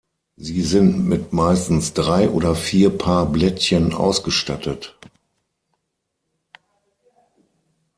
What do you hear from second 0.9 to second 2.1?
mit meistens